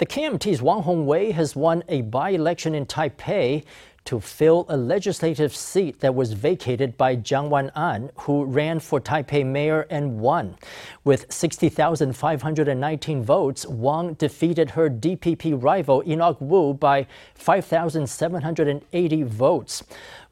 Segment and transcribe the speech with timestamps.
[0.00, 3.64] The KMT's Wang Hongwei has won a by election in Taipei
[4.06, 9.44] to fill a legislative seat that was vacated by Jiang Wan-an, who ran for Taipei
[9.44, 10.56] mayor and won.
[11.04, 19.82] With 60,519 votes, Wang defeated her DPP rival Enoch Wu by 5,780 votes.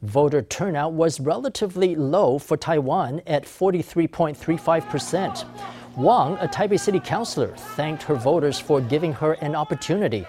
[0.01, 5.45] Voter turnout was relatively low for Taiwan at 43.35 percent.
[5.99, 10.25] Wang, a Taipei city councilor, thanked her voters for giving her an opportunity.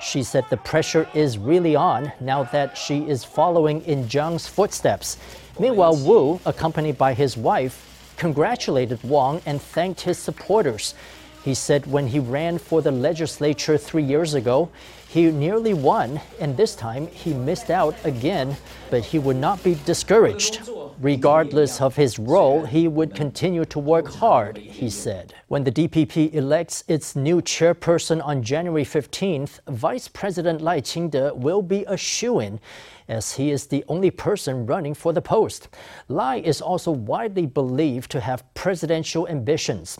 [0.00, 5.18] She said the pressure is really on now that she is following in Jiang's footsteps.
[5.60, 10.96] Meanwhile, Wu, accompanied by his wife, congratulated Wang and thanked his supporters.
[11.44, 14.70] He said when he ran for the legislature three years ago,
[15.12, 18.56] he nearly won, and this time he missed out again,
[18.90, 20.62] but he would not be discouraged.
[21.02, 25.34] Regardless of his role, he would continue to work hard, he said.
[25.48, 31.60] When the DPP elects its new chairperson on January 15th, Vice President Lai Ching-te will
[31.60, 32.58] be a shoo-in
[33.06, 35.68] as he is the only person running for the post.
[36.08, 39.98] Lai is also widely believed to have presidential ambitions.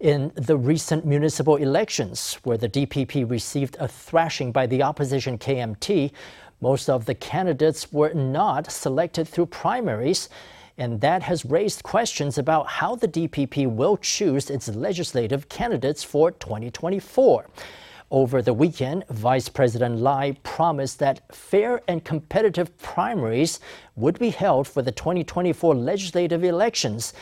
[0.00, 6.12] In the recent municipal elections, where the DPP received a thrashing by the opposition KMT,
[6.60, 10.28] most of the candidates were not selected through primaries,
[10.76, 16.30] and that has raised questions about how the DPP will choose its legislative candidates for
[16.30, 17.46] 2024.
[18.12, 23.58] Over the weekend, Vice President Lai promised that fair and competitive primaries
[23.96, 27.14] would be held for the 2024 legislative elections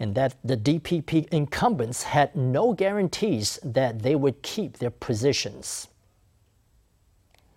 [0.00, 5.88] and that the DPP incumbents had no guarantees that they would keep their positions.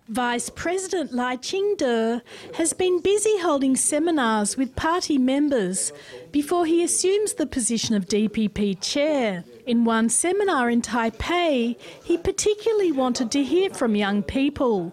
[0.08, 2.20] Vice President Lai Ching-te
[2.56, 5.92] has been busy holding seminars with party members
[6.30, 9.44] before he assumes the position of DPP chair.
[9.66, 14.92] In one seminar in Taipei, he particularly wanted to hear from young people.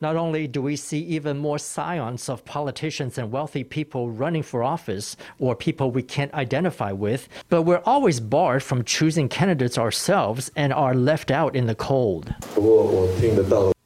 [0.00, 4.62] Not only do we see even more scions of politicians and wealthy people running for
[4.62, 10.50] office or people we can't identify with, but we're always barred from choosing candidates ourselves
[10.56, 12.34] and are left out in the cold.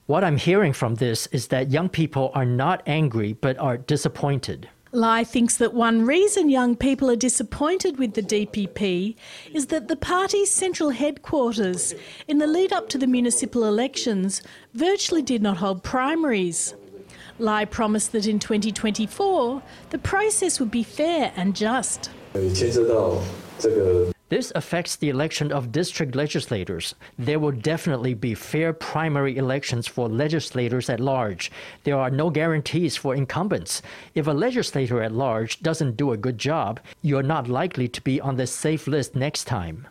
[0.07, 4.69] What I'm hearing from this is that young people are not angry but are disappointed.
[4.93, 9.17] Lai thinks that one reason young people are disappointed with the DPP
[9.53, 11.95] is that the party's central headquarters,
[12.27, 16.75] in the lead up to the municipal elections, virtually did not hold primaries.
[17.39, 22.11] Lai promised that in 2024 the process would be fair and just.
[24.29, 26.95] This affects the election of district legislators.
[27.19, 31.51] There will definitely be fair primary elections for legislators at large.
[31.85, 33.81] There are no guarantees for incumbents.
[34.15, 38.21] If a legislator at large doesn't do a good job, you're not likely to be
[38.21, 39.87] on the safe list next time.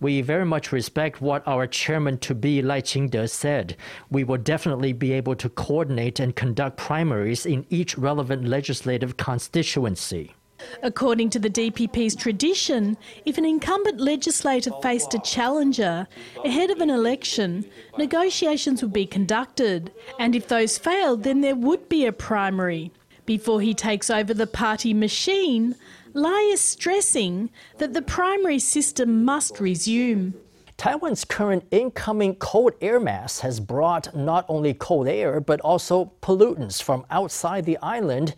[0.00, 3.76] We very much respect what our chairman to be Lai Ching-te said.
[4.10, 10.35] We will definitely be able to coordinate and conduct primaries in each relevant legislative constituency.
[10.82, 16.06] According to the DPP's tradition, if an incumbent legislator faced a challenger
[16.44, 17.64] ahead of an election,
[17.98, 22.92] negotiations would be conducted, and if those failed, then there would be a primary.
[23.24, 25.74] Before he takes over the party machine,
[26.14, 30.34] Lai is stressing that the primary system must resume.
[30.76, 36.82] Taiwan's current incoming cold air mass has brought not only cold air but also pollutants
[36.82, 38.34] from outside the island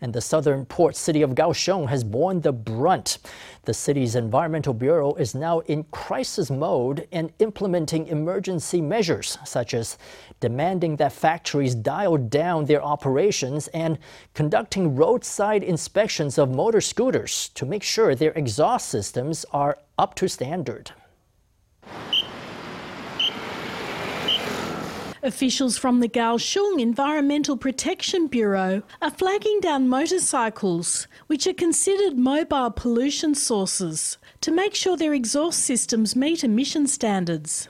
[0.00, 3.18] and the southern port city of Kaohsiung has borne the brunt.
[3.64, 9.98] The city's environmental bureau is now in crisis mode and implementing emergency measures such as
[10.40, 13.98] demanding that factories dial down their operations and
[14.34, 20.28] conducting roadside inspections of motor scooters to make sure their exhaust systems are up to
[20.28, 20.92] standard.
[25.22, 32.70] Officials from the Kaohsiung Environmental Protection Bureau are flagging down motorcycles, which are considered mobile
[32.70, 37.68] pollution sources, to make sure their exhaust systems meet emission standards.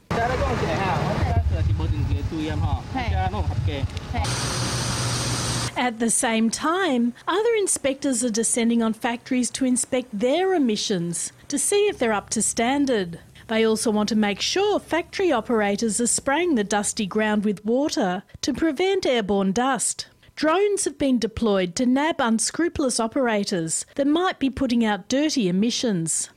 [5.77, 11.59] At the same time, other inspectors are descending on factories to inspect their emissions to
[11.59, 13.21] see if they're up to standard.
[13.49, 18.23] They also want to make sure factory operators are spraying the dusty ground with water
[18.43, 20.07] to prevent airborne dust.
[20.37, 26.29] Drones have been deployed to nab unscrupulous operators that might be putting out dirty emissions.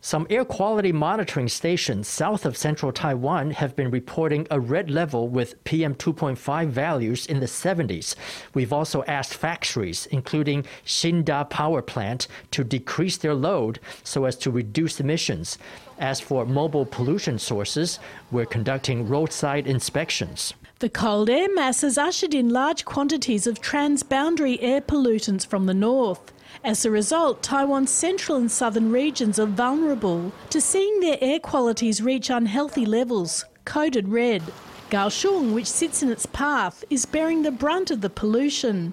[0.00, 5.28] Some air quality monitoring stations south of central Taiwan have been reporting a red level
[5.28, 8.16] with PM 2.5 values in the 70s.
[8.54, 14.50] We've also asked factories, including Xinda Power Plant, to decrease their load so as to
[14.50, 15.58] reduce emissions.
[16.00, 18.00] As for mobile pollution sources,
[18.32, 20.54] we're conducting roadside inspections.
[20.80, 25.74] The cold air mass has ushered in large quantities of transboundary air pollutants from the
[25.74, 26.32] north.
[26.64, 32.00] As a result, Taiwan's central and southern regions are vulnerable to seeing their air qualities
[32.00, 34.42] reach unhealthy levels, coded red.
[34.90, 38.92] Kaohsiung, which sits in its path, is bearing the brunt of the pollution.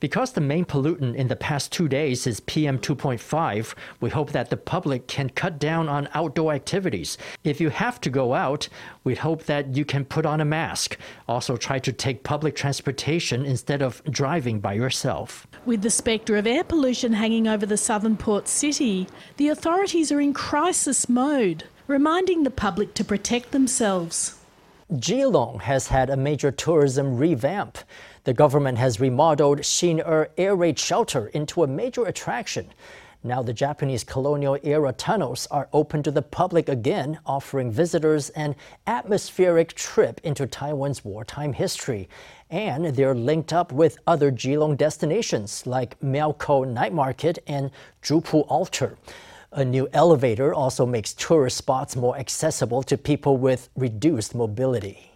[0.00, 4.50] Because the main pollutant in the past two days is PM 2.5, we hope that
[4.50, 7.16] the public can cut down on outdoor activities.
[7.44, 8.68] If you have to go out,
[9.04, 10.98] we hope that you can put on a mask.
[11.28, 15.46] Also, try to take public transportation instead of driving by yourself.
[15.64, 19.06] With the spectre of air pollution hanging over the southern port city,
[19.36, 24.38] the authorities are in crisis mode reminding the public to protect themselves.
[24.92, 27.78] Keelung has had a major tourism revamp.
[28.24, 32.66] The government has remodeled Xin-Er Air Raid Shelter into a major attraction.
[33.24, 38.54] Now the Japanese colonial era tunnels are open to the public again, offering visitors an
[38.86, 42.06] atmospheric trip into Taiwan's wartime history.
[42.50, 47.70] And they're linked up with other Keelung destinations like Miaokou Night Market and
[48.02, 48.98] Zhupu Altar.
[49.52, 55.10] A new elevator also makes tourist spots more accessible to people with reduced mobility.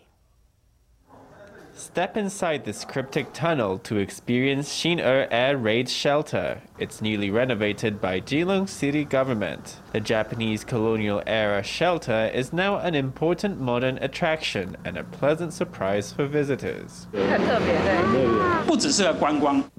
[1.82, 6.62] Step inside this cryptic tunnel to experience Xin-Er Air Raid Shelter.
[6.78, 9.80] It's newly renovated by Keelung City Government.
[9.92, 16.12] The Japanese colonial era shelter is now an important modern attraction and a pleasant surprise
[16.12, 17.08] for visitors.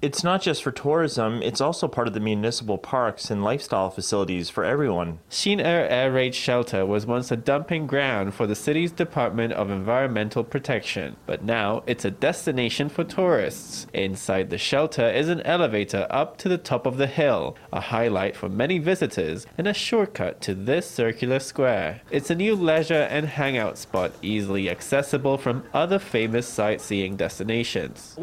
[0.02, 4.50] It's not just for tourism, it's also part of the municipal parks and lifestyle facilities
[4.50, 5.20] for everyone.
[5.30, 10.44] Xin-Er Air Raid Shelter was once a dumping ground for the city's Department of Environmental
[10.44, 13.86] Protection, but now it's a destination for tourists.
[13.94, 18.36] Inside the shelter is an elevator up to the top of the hill, a highlight
[18.36, 22.02] for many visitors and a shortcut to this circular square.
[22.10, 28.16] It's a new leisure and hangout spot, easily accessible from other famous sightseeing destinations.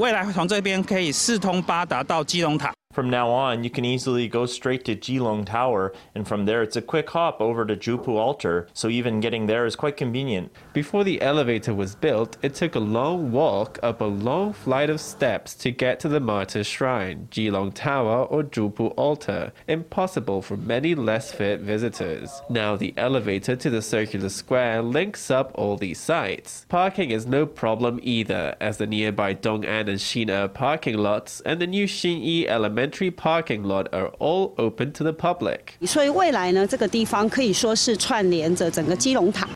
[2.92, 6.74] From now on, you can easily go straight to Keelung Tower, and from there it's
[6.74, 10.50] a quick hop over to Zhupu Altar, so even getting there is quite convenient.
[10.72, 15.00] Before the elevator was built, it took a long walk up a long flight of
[15.00, 20.94] steps to get to the martyr's Shrine, Keelung Tower, or Zhupu Altar, impossible for many
[20.94, 22.40] less fit visitors.
[22.48, 26.66] Now the elevator to the circular square links up all these sites.
[26.68, 31.66] Parking is no problem either, as the nearby Dong'an and Xin-Er parking lots and the
[31.66, 35.76] new Xinyi elementary parking lot are all open to the public.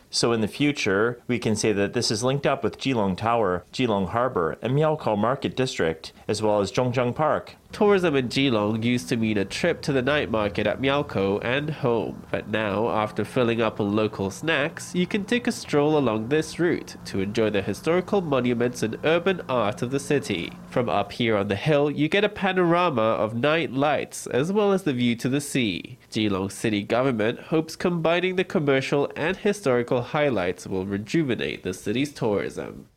[0.09, 3.63] So in the future, we can say that this is linked up with Keelung Tower,
[3.73, 7.55] Keelung Harbor, and Miaokou Market District, as well as Zhongzheng Park.
[7.75, 11.69] Tourism in Keelung used to mean a trip to the night market at Miaokou and
[11.69, 16.29] home, but now, after filling up on local snacks, you can take a stroll along
[16.29, 20.53] this route to enjoy the historical monuments and urban art of the city.
[20.69, 24.71] From up here on the hill, you get a panorama of night lights as well
[24.71, 25.97] as the view to the sea.
[26.09, 32.87] Keelung city government hopes combining the commercial and historical highlights will rejuvenate the city's tourism.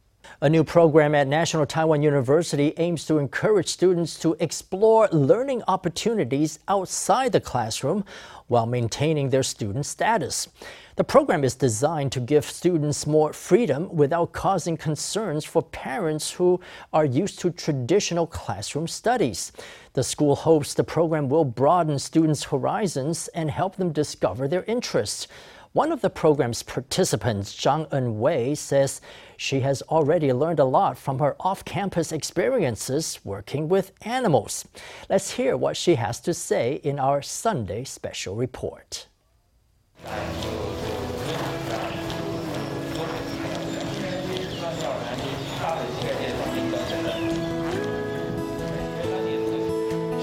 [0.40, 6.60] A new program at National Taiwan University aims to encourage students to explore learning opportunities
[6.68, 8.04] outside the classroom
[8.46, 10.46] while maintaining their student status.
[10.94, 16.60] The program is designed to give students more freedom without causing concerns for parents who
[16.92, 19.50] are used to traditional classroom studies.
[19.94, 25.26] The school hopes the program will broaden students' horizons and help them discover their interests.
[25.72, 29.02] One of the program's participants, Zhang En Wei, says
[29.36, 34.66] she has already learned a lot from her off campus experiences working with animals.
[35.10, 39.08] Let's hear what she has to say in our Sunday special report.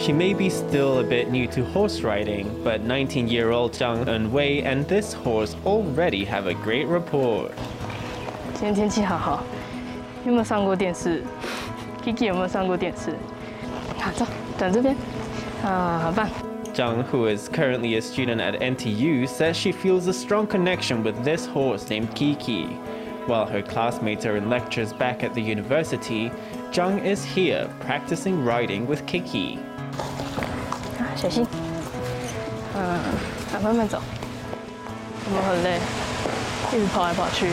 [0.05, 4.07] She may be still a bit new to horse riding, but 19 year old Zhang
[4.07, 7.50] Enwei and this horse already have a great rapport.
[8.55, 9.45] 今天天气好好，
[10.25, 11.23] 有没有上过电视？
[12.05, 13.14] Kiki 有没有上过电视？
[13.99, 14.26] 好，走，
[14.59, 14.97] 转这边。
[15.62, 16.29] 啊，好棒。
[16.73, 21.47] Zhang, who is currently a student at NTU, says she feels a strong connection with this
[21.47, 22.69] horse named Kiki.
[23.26, 26.31] While her classmates are in lectures back at the university,
[26.73, 29.59] Zhang is here practicing riding with Kiki.
[31.15, 31.48] 小心，
[32.75, 33.00] 嗯，
[33.63, 34.01] 慢慢走。
[35.27, 35.79] 我们很累，
[36.72, 37.50] 一直跑来跑去。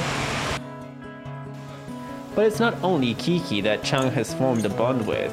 [2.34, 5.30] But it's not only Kiki that Chang has formed a bond with.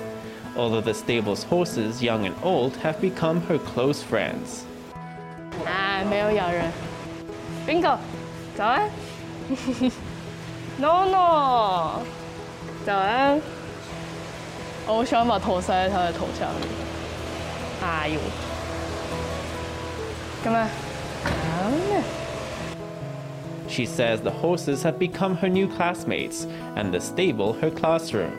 [0.56, 4.64] Although the stable's horses, young and old, have become her close friends.
[5.66, 6.72] 啊，没有咬人。
[7.68, 7.98] Bingo，
[8.58, 8.90] 早安。
[10.78, 12.02] No No，
[12.86, 13.42] 早安。
[14.88, 16.89] 哦，我喜欢把头塞在他的头下面。
[17.83, 18.21] 哎呦，
[20.43, 20.69] 干嘛？
[21.25, 22.03] 啊？
[23.69, 28.33] She says the horses have become her new classmates and the stable her classroom.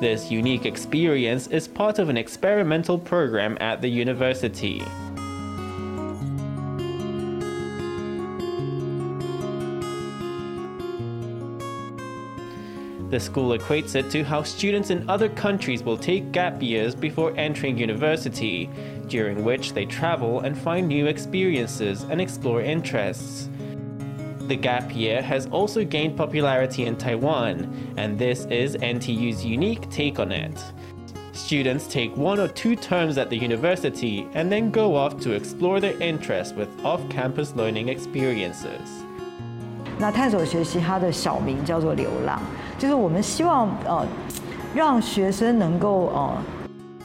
[0.00, 4.82] This unique experience is part of an experimental program at the university.
[13.13, 17.31] The school equates it to how students in other countries will take gap years before
[17.37, 18.71] entering university,
[19.07, 23.51] during which they travel and find new experiences and explore interests.
[24.47, 30.17] The gap year has also gained popularity in Taiwan, and this is NTU's unique take
[30.17, 30.59] on it.
[31.33, 35.79] Students take one or two terms at the university and then go off to explore
[35.79, 39.05] their interests with off campus learning experiences.
[40.02, 42.40] 那探索学习它的小名叫做流浪，
[42.78, 44.06] 就是我们希望呃
[44.74, 46.42] 让学生能够呃。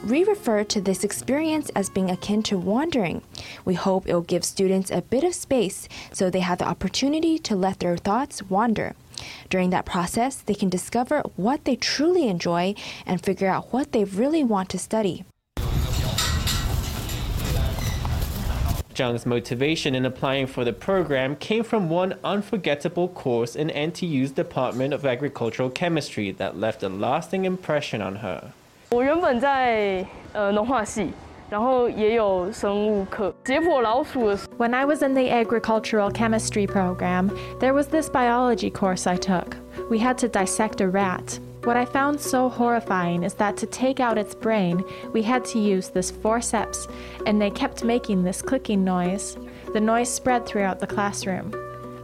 [0.06, 3.22] We refer to this experience as being akin to wandering.
[3.64, 7.38] We hope it will give students a bit of space so they have the opportunity
[7.38, 8.92] to let their thoughts wander.
[9.48, 12.74] During that process, they can discover what they truly enjoy
[13.06, 15.24] and figure out what they really want to study.
[18.98, 24.92] Zhang's motivation in applying for the program came from one unforgettable course in NTU's Department
[24.94, 28.52] of Agricultural Chemistry that left a lasting impression on her.
[28.90, 31.10] 我原本在呃农化系，
[31.50, 34.38] 然后也有生物课，解剖老鼠的。
[34.56, 39.56] When I was in the agricultural chemistry program, there was this biology course I took.
[39.90, 41.40] We had to dissect a rat.
[41.69, 44.83] What I found so horrifying is that to take out its brain,
[45.13, 46.87] we had to use this forceps,
[47.27, 49.37] and they kept making this clicking noise.
[49.71, 51.53] The noise spread throughout the classroom.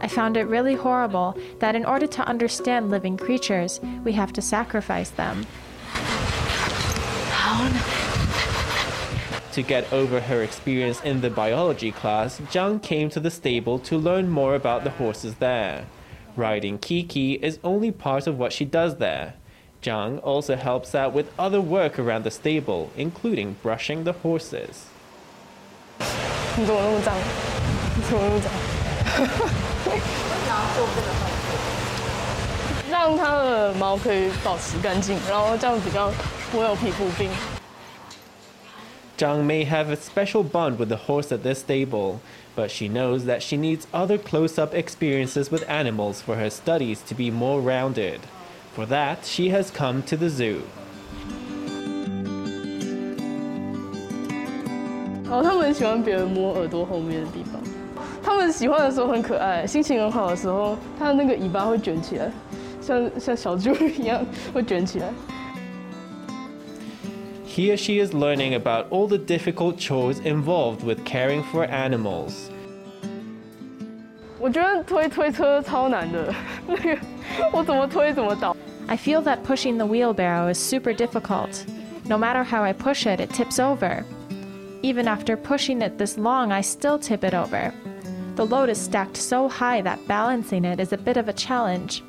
[0.00, 4.40] I found it really horrible that in order to understand living creatures, we have to
[4.40, 5.44] sacrifice them.
[9.50, 13.98] To get over her experience in the biology class, Zhang came to the stable to
[13.98, 15.86] learn more about the horses there.
[16.36, 19.34] Riding Kiki is only part of what she does there.
[19.85, 24.87] Zhang also helps out with other work around the stable, including brushing the horses.
[26.55, 27.13] 你怎么那么脏？
[27.95, 28.51] 你怎么那么脏？
[32.89, 36.11] 让它的毛可以保持干净，然后这样比较
[36.51, 37.29] 不会有皮肤病。
[39.17, 42.19] Zhang may have a special bond with the horse at this stable,
[42.55, 47.15] but she knows that she needs other close-up experiences with animals for her studies to
[47.15, 48.19] be more rounded.
[48.75, 50.61] For that, she has come to the zoo.
[55.29, 57.61] 哦，他们很喜欢别人摸耳朵后面的地方。
[58.23, 62.31] 他们喜欢的时候很可爱，心情很好的时候，它的那个尾巴会卷起来，
[62.81, 65.07] 像像小猪一样会卷起来。
[67.47, 72.49] Here she is learning about all the difficult chores involved with caring for animals.
[74.39, 76.33] 我觉得推推车超难的，
[76.65, 76.97] 那个
[77.51, 78.55] 我怎么推怎么倒。
[78.88, 81.66] I feel that pushing the wheelbarrow is super difficult.
[82.06, 84.04] No matter how I push it, it tips over.
[84.82, 87.74] Even after pushing it this long, I still tip it over.
[88.36, 92.04] The load is stacked so high that balancing it is a bit of a challenge.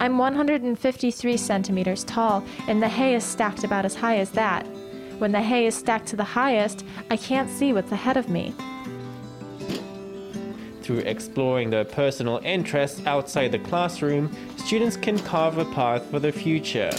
[0.00, 4.66] I'm 153 centimeters tall, and the hay is stacked about as high as that.
[5.18, 8.54] When the hay is stacked to the highest, I can't see what's ahead of me.
[10.85, 16.31] Through exploring their personal interests outside the classroom, students can carve a path for their
[16.31, 16.91] future.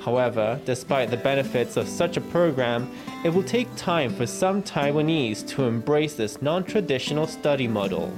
[0.00, 2.88] However, despite the benefits of such a program,
[3.22, 8.08] it will take time for some Taiwanese to embrace this non traditional study model.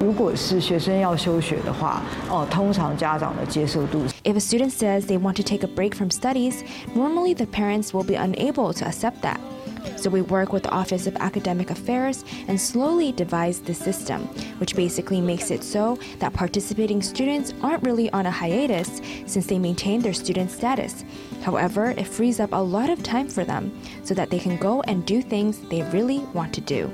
[0.00, 4.04] 如果是学生要休学的话，哦，通常家长的接受度。
[4.24, 6.64] If a student says they want to take a break from studies,
[6.96, 9.38] normally the parents will be unable to accept that.
[9.95, 14.23] So we work with the Office of Academic Affairs and slowly devise the system,
[14.59, 19.59] which basically makes it so that participating students aren't really on a hiatus since they
[19.59, 21.03] maintain their student status.
[21.43, 23.71] However, it frees up a lot of time for them
[24.03, 26.91] so that they can go and do things they really want to do.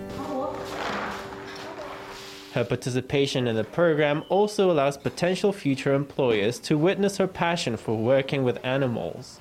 [2.54, 7.98] Her participation in the program also allows potential future employers to witness her passion for
[7.98, 9.40] working with animals.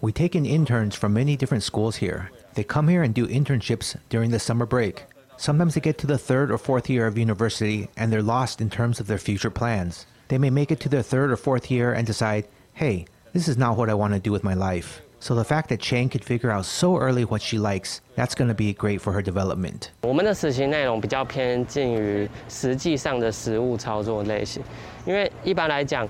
[0.00, 2.30] We take in interns from many different schools here.
[2.54, 5.06] They come here and do internships during the summer break.
[5.38, 8.68] Sometimes they get to the third or fourth year of university and they're lost in
[8.68, 10.04] terms of their future plans.
[10.28, 13.56] They may make it to their third or fourth year and decide, hey, this is
[13.56, 15.00] not what I want to do with my life.
[15.20, 18.48] So the fact that Chang could figure out so early what she likes, that's going
[18.48, 19.90] to be great for her development.
[20.02, 24.62] 我们的实习内容比较偏近于实际上的实物操作类型，
[25.06, 26.08] 因为一般来讲。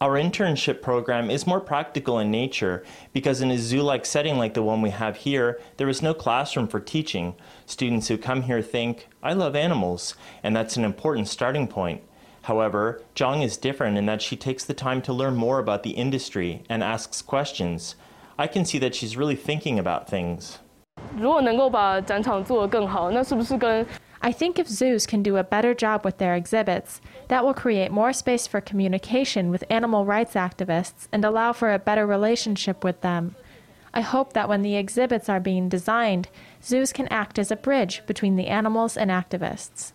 [0.00, 4.62] Our internship program is more practical in nature because in a zoo-like setting like the
[4.62, 7.34] one we have here, there is no classroom for teaching.
[7.66, 10.14] Students who come here think, I love animals,
[10.44, 12.00] and that's an important starting point.
[12.42, 15.90] However, Zhang is different in that she takes the time to learn more about the
[15.90, 17.96] industry and asks questions.
[18.38, 20.60] I can see that she's really thinking about things.
[24.20, 27.92] I think if zoos can do a better job with their exhibits, that will create
[27.92, 33.00] more space for communication with animal rights activists and allow for a better relationship with
[33.00, 33.36] them.
[33.94, 36.28] I hope that when the exhibits are being designed,
[36.62, 39.92] zoos can act as a bridge between the animals and activists.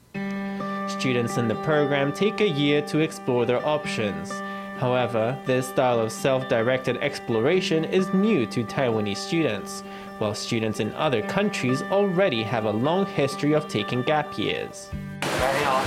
[0.89, 4.31] Students in the program take a year to explore their options.
[4.77, 9.83] However, this style of self directed exploration is new to Taiwanese students,
[10.18, 14.88] while students in other countries already have a long history of taking gap years.
[15.20, 15.80] 你好，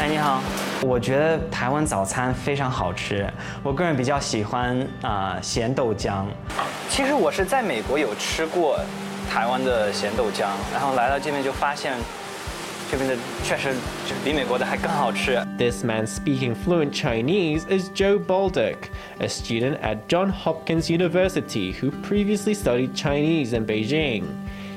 [0.00, 0.40] 哎，你好。
[0.82, 3.28] 我觉得台湾早餐非常好吃，
[3.62, 6.24] 我个人比较喜欢啊、呃、咸豆浆。
[6.88, 8.78] 其实我是在美国有吃过
[9.30, 11.94] 台湾的咸豆浆，然后来到这边就发现
[15.58, 21.90] this man speaking fluent Chinese is Joe Baldock, a student at Johns Hopkins University who
[22.02, 24.24] previously studied Chinese in Beijing.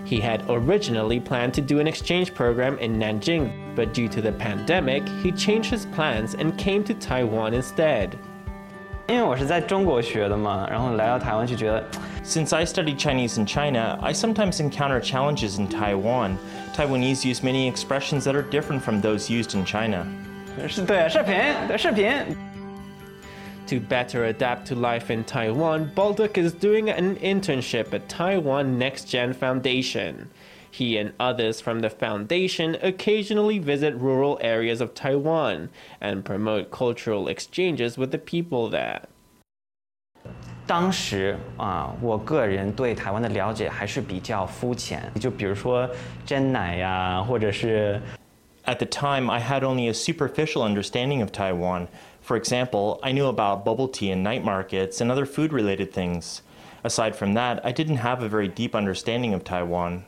[0.03, 4.33] He had originally planned to do an exchange program in Nanjing, but due to the
[4.33, 8.17] pandemic, he changed his plans and came to Taiwan instead.
[9.07, 11.83] 因为我是在中国学的嘛，然后来到台湾就觉得。
[12.23, 16.37] Since I studied Chinese in China, I sometimes encounter challenges in Taiwan.
[16.76, 20.06] Taiwanese use many expressions that are different from those used in China.
[23.66, 29.06] To better adapt to life in Taiwan, Baldock is doing an internship at Taiwan Next
[29.06, 30.28] Gen Foundation.
[30.70, 35.70] He and others from the foundation occasionally visit rural areas of Taiwan
[36.02, 39.06] and promote cultural exchanges with the people there.
[40.65, 45.89] 当时啊，我个人对台湾的了解还是比较肤浅，就比如说
[46.25, 48.01] 真奶呀，或者是。
[48.63, 51.87] At the time, I had only a superficial understanding of Taiwan.
[52.21, 56.41] For example, I knew about bubble tea and night markets and other food related things.
[56.83, 60.03] Aside from that, I didn't have a very deep understanding of Taiwan.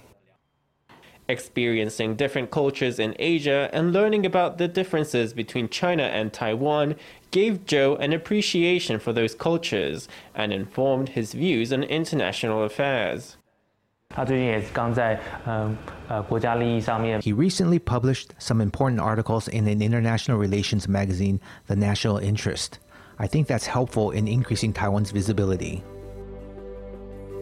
[1.28, 6.96] Experiencing different cultures in Asia and learning about the differences between China and Taiwan
[7.30, 13.36] gave Joe an appreciation for those cultures and informed his views on international affairs.
[17.22, 22.78] He recently published some important articles in an international relations magazine, The National Interest.
[23.18, 25.84] I think that's helpful in increasing Taiwan's visibility.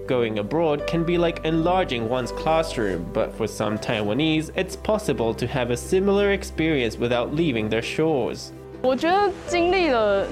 [0.08, 5.48] Going abroad can be like enlarging one's classroom, but for some Taiwanese, it's possible to
[5.48, 8.52] have a similar experience without leaving their shores.
[8.82, 10.26] 我觉得经历了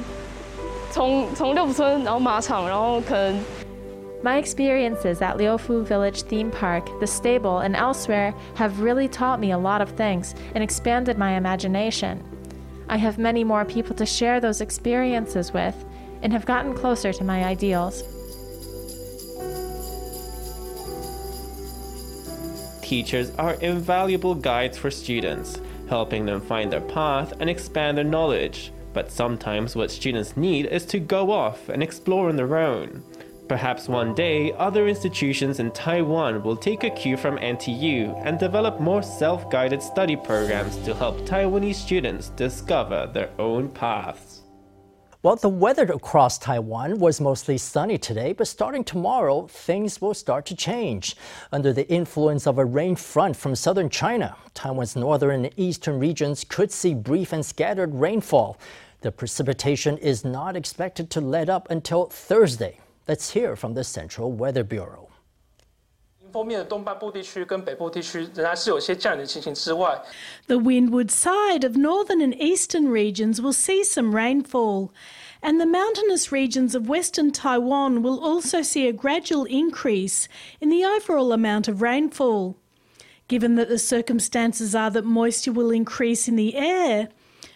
[0.91, 3.39] 从从六福村，然后马场，然后可能。
[4.21, 9.57] My experiences at Liufu Village Theme Park, the stable, and elsewhere have really taught me a
[9.57, 12.17] lot of things and expanded my imagination.
[12.89, 15.75] I have many more people to share those experiences with
[16.21, 18.03] and have gotten closer to my ideals.
[22.84, 28.72] Teachers are invaluable guides for students, helping them find their path and expand their knowledge.
[28.92, 33.02] But sometimes what students need is to go off and explore on their own.
[33.48, 38.78] Perhaps one day, other institutions in Taiwan will take a cue from NTU and develop
[38.80, 44.43] more self guided study programs to help Taiwanese students discover their own paths.
[45.24, 50.44] Well, the weather across Taiwan was mostly sunny today, but starting tomorrow, things will start
[50.44, 51.16] to change.
[51.50, 56.44] Under the influence of a rain front from southern China, Taiwan's northern and eastern regions
[56.44, 58.58] could see brief and scattered rainfall.
[59.00, 62.80] The precipitation is not expected to let up until Thursday.
[63.08, 65.03] Let's hear from the Central Weather Bureau.
[70.48, 74.92] ，The windward side of northern and eastern regions will see some rainfall,
[75.40, 80.28] and the mountainous regions of western Taiwan will also see a gradual increase
[80.60, 82.56] in the overall amount of rainfall.
[83.28, 87.10] Given that the circumstances are that moisture will increase in the air,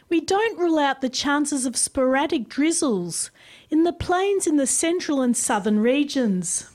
[0.09, 3.31] we don't rule out the chances of sporadic drizzles
[3.71, 6.71] in the plains in the central and southern regions.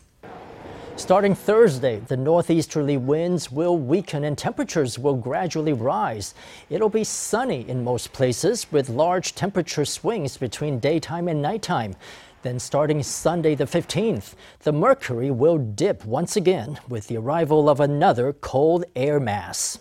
[0.95, 6.35] Starting Thursday, the northeasterly winds will weaken and temperatures will gradually rise.
[6.69, 11.95] It'll be sunny in most places with large temperature swings between daytime and nighttime.
[12.43, 17.79] Then, starting Sunday the 15th, the mercury will dip once again with the arrival of
[17.79, 19.79] another cold air mass.